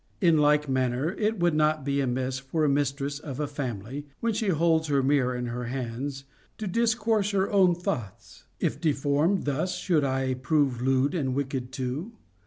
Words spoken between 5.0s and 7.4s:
mirror in her hands, to discourse